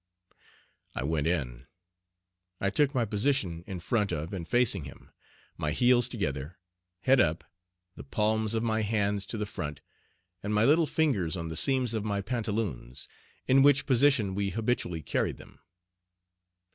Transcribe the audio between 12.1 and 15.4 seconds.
pantaloons, in which position we habitually carried